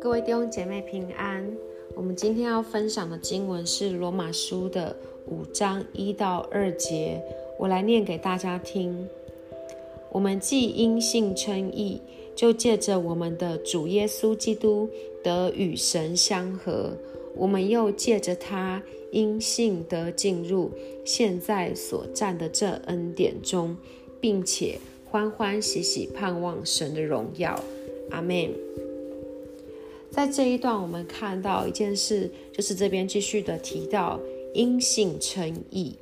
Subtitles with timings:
[0.00, 1.50] 各位弟兄姐妹平安。
[1.94, 4.94] 我们今天要分享的经文是罗马书的
[5.26, 7.22] 五章一到二节，
[7.58, 9.08] 我来念给大家听。
[10.10, 12.00] 我们既因信称义，
[12.34, 14.88] 就借着我们的主耶稣基督
[15.22, 16.90] 得与神相合；
[17.34, 20.70] 我们又借着他因信得进入
[21.04, 23.76] 现在所占的这恩典中，
[24.20, 24.78] 并且
[25.10, 27.60] 欢欢喜喜盼望神的荣耀。
[28.12, 28.48] 阿门。
[30.08, 34.20] 在这一段，我们看到一件事，就是这边继续的提到
[34.54, 35.96] 因信称义，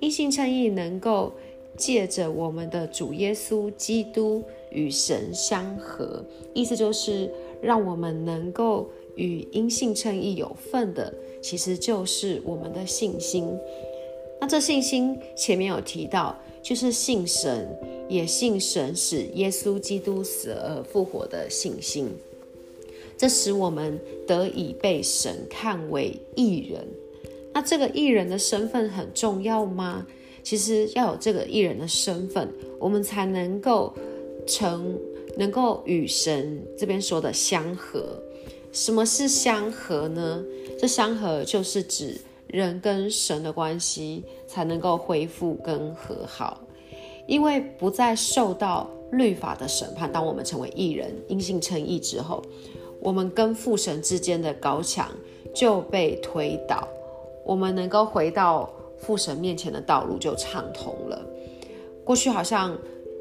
[0.00, 1.34] 因信称义能够
[1.76, 6.24] 借着我们的主耶稣基督与神相合，
[6.54, 13.58] 意思就是让我们能够与因信称义有份的，其实就是我们的信心。
[14.40, 17.68] 那这信心前面有提到，就是信神，
[18.08, 22.10] 也信神使耶稣基督死而复活的信心。
[23.16, 26.86] 这使我们得以被神看为艺人。
[27.52, 30.06] 那这个艺人的身份很重要吗？
[30.42, 33.94] 其实要有这个艺人的身份，我们才能够
[34.46, 34.98] 成，
[35.38, 38.20] 能够与神这边说的相合。
[38.72, 40.44] 什么是相合呢？
[40.78, 42.20] 这相合就是指
[42.54, 46.60] 人跟神的关系才能够恢复跟和好，
[47.26, 50.10] 因为不再受到律法的审判。
[50.10, 52.40] 当我们成为艺人，因信称义之后。
[53.00, 55.10] 我们跟父神之间的高墙
[55.52, 56.88] 就被推倒，
[57.44, 61.20] 我们能够回到父神面前的道路就畅通了。
[62.02, 62.78] 过去好像，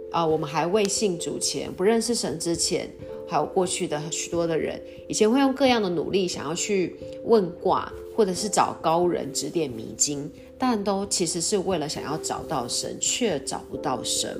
[0.09, 2.89] 啊，我们还未信主前，不认识神之前，
[3.27, 14.39] 还有过去的许多的人，以前会用各样的努力想要去问卦，或者是找高人指点迷津，但都其实是为了想要找到神，却找不到神。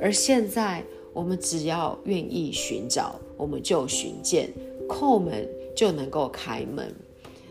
[0.00, 3.20] 而现在，我们只要愿意寻找。
[3.34, 4.52] 我们就寻见，
[4.88, 6.94] 叩门就能够开门，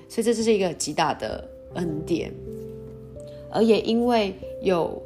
[0.08, 2.31] 所以这是一个极大的恩典。
[3.52, 5.02] 而也因为有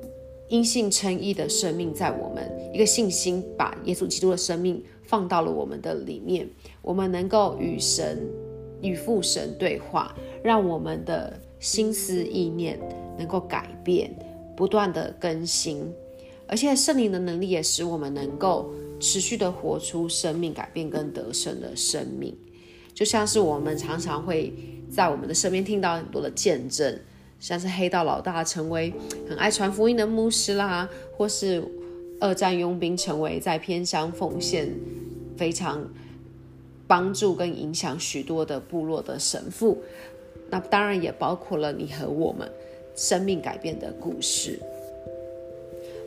[0.47, 6.49] 因信称义的生命在我们，一个信心把耶稣基督的生命放到了我们的里面，
[6.81, 8.27] 我们能够与神
[8.81, 12.79] 与父神对话，让我们的心思意念
[13.17, 14.13] 能够改变，
[14.55, 15.93] 不断的更新，
[16.47, 18.69] 而且圣灵的能力也使我们能够。
[18.97, 22.33] 持续的活出生命改变跟得胜的生命，
[22.93, 24.53] 就像是我们常常会
[24.89, 26.97] 在我们的身边听到很多的见证，
[27.37, 28.93] 像是黑道老大成为
[29.27, 31.61] 很爱传福音的牧师啦，或是
[32.19, 34.69] 二战佣兵成为在偏乡奉献
[35.37, 35.87] 非常
[36.87, 39.77] 帮助跟影响许多的部落的神父，
[40.49, 42.49] 那当然也包括了你和我们
[42.95, 44.59] 生命改变的故事。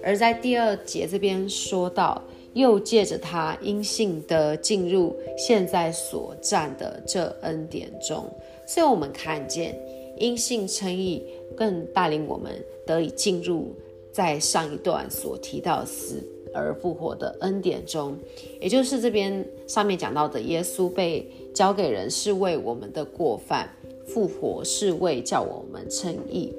[0.03, 2.23] 而在第二节这边说到。
[2.55, 8.27] 又借着他因信的进入现在所占的这恩典中，
[8.67, 9.79] 所以我们看见
[10.17, 11.23] 因信称义，
[11.55, 12.51] 更带领我们
[12.85, 13.73] 得以进入
[14.13, 16.23] 在上一段所提到死
[16.55, 18.17] 而复活的恩典中，
[18.61, 23.69] 也就是这边上面讲到的，耶稣被交给人是为我们的过犯，
[24.07, 26.53] 复活是为叫我们称义。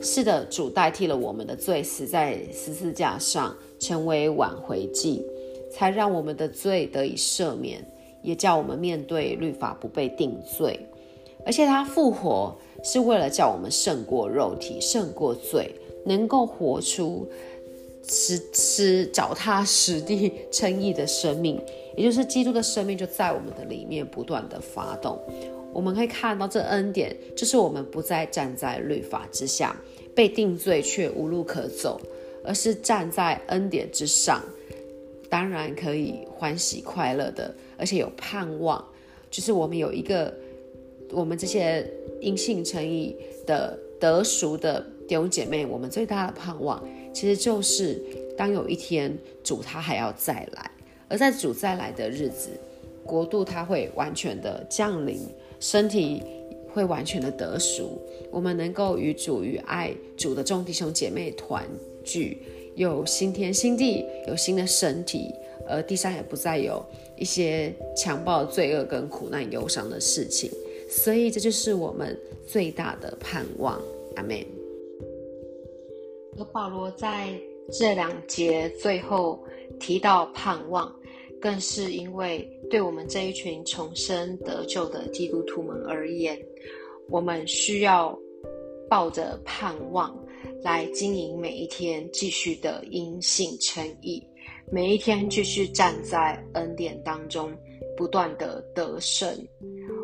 [0.00, 3.56] 是的，主代替了我们的罪，死在十字架上。
[3.78, 5.22] 成为挽回祭，
[5.70, 7.86] 才让我们的罪得以赦免，
[8.22, 10.80] 也叫我们面对律法不被定罪。
[11.44, 15.70] 而且他复活是为了叫我们胜过肉体，胜过罪，
[16.06, 17.28] 能够活出
[18.08, 21.60] 实实脚踏实地称义的生命，
[21.94, 25.20] 也就是基督的生命就在我们的里面不断的发动。
[25.74, 29.76] 我们可以看到这恩典，就是我们不再站在律法之下，
[30.14, 32.00] 被定罪却无路可走。
[32.48, 34.40] 而是站在恩典之上，
[35.28, 38.84] 当然可以欢喜快乐的，而且有盼望。
[39.32, 40.32] 就是我们有一个，
[41.10, 41.84] 我们这些
[42.20, 48.00] 因信诚意的得赎的弟兄姐妹，我们最大的盼望，其实就是
[48.36, 50.70] 当有一天主他还要再来，
[51.08, 52.50] 而在主再来的日子，
[53.04, 55.20] 国度他会完全的降临，
[55.60, 56.22] 身体
[56.72, 58.00] 会完全的得赎，
[58.30, 61.64] 我们能够与主与爱主的众弟兄姐妹团。
[62.04, 62.40] 聚
[62.76, 65.34] 有新天新地，有新的身体，
[65.68, 66.80] 而地上也不再有
[67.16, 70.48] 一些强暴、罪恶跟苦难、忧伤的事情，
[70.88, 72.16] 所以这就是我们
[72.46, 73.80] 最大的盼望。
[74.14, 74.65] 阿门。
[76.38, 77.28] 而保罗在
[77.70, 79.42] 这两节最后
[79.80, 80.94] 提到盼望，
[81.40, 86.38] 更是因为对我们这一群重生得救的基督徒们而言，
[87.08, 88.16] 我们需要
[88.88, 90.16] 抱着盼望。
[90.62, 94.22] 来经营每一天，继续的因信称义，
[94.70, 97.52] 每一天继续站在恩典当中，
[97.96, 99.28] 不断的得胜。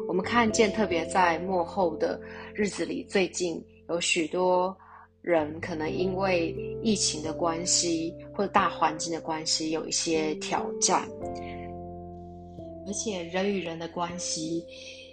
[0.09, 2.21] 我们看见，特别在幕后的
[2.55, 4.77] 日子里，最近有许多
[5.23, 11.09] 人可能因为疫情的关系或者大环境的关系，有一些挑战，
[12.87, 14.65] 而且人与人的关系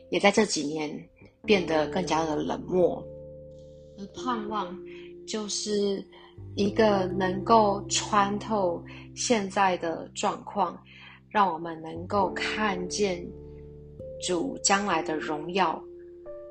[0.10, 0.92] 也在这几年
[1.46, 3.06] 变得更加的冷漠。
[4.00, 4.76] 而盼望
[5.28, 6.04] 就是
[6.56, 8.84] 一个能够穿透
[9.14, 10.76] 现在的状况，
[11.30, 13.24] 让我们能够看见
[14.20, 15.80] 主将来的荣耀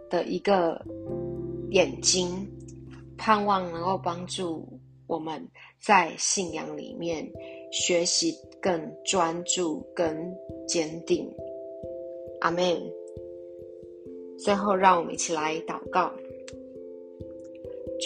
[0.08, 0.80] 的一个
[1.70, 2.48] 眼睛，
[3.18, 4.66] 盼望能够帮助
[5.06, 5.46] 我们
[5.84, 7.28] 在信仰里面
[7.70, 8.32] 学习
[8.62, 10.34] 更专注、更
[10.66, 11.28] 坚定。
[12.40, 12.80] 阿门。
[14.38, 16.12] 最后，让我们一起来祷告。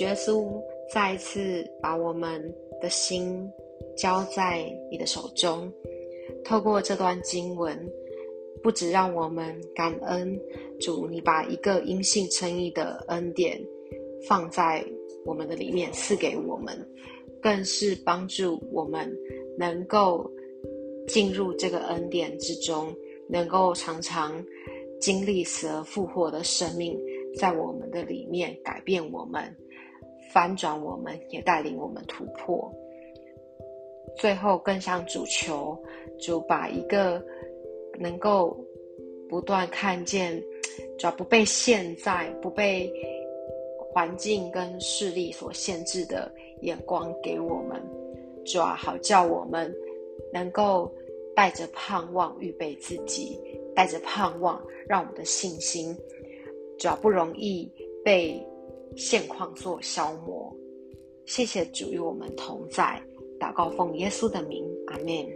[0.00, 0.50] 耶稣
[0.91, 2.43] 再一次把我们
[2.81, 3.47] 的心
[3.94, 5.70] 交在你的手中，
[6.43, 7.79] 透过这段经文，
[8.62, 10.41] 不止让我们感恩
[10.81, 13.61] 主，你把一个因信称义的恩典
[14.26, 14.82] 放在
[15.24, 16.76] 我们的里面赐给我们，
[17.40, 19.10] 更是帮助我们
[19.58, 20.30] 能够
[21.06, 22.94] 进入这个恩典之中，
[23.28, 24.44] 能够常常
[25.00, 26.98] 经历死而复活的生命，
[27.38, 29.42] 在我们的里面改变我们。
[30.32, 32.72] 翻转我们，也带领我们突破。
[34.16, 35.76] 最后，更向主求，
[36.18, 37.22] 主把一个
[37.98, 38.56] 能够
[39.28, 40.42] 不断看见，
[40.98, 42.90] 主要不被现在、不被
[43.92, 47.80] 环境跟势力所限制的眼光给我们，
[48.44, 49.72] 主要好叫我们
[50.32, 50.92] 能够
[51.36, 53.38] 带着盼望预备自己，
[53.74, 55.96] 带着盼望，让我们的信心
[56.78, 57.70] 主要不容易
[58.04, 58.44] 被。
[58.94, 60.54] 现况做消磨，
[61.24, 63.02] 谢谢主与我们同在，
[63.40, 65.26] 祷告奉耶稣的名，阿门。